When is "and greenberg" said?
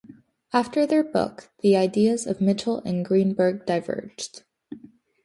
2.83-3.67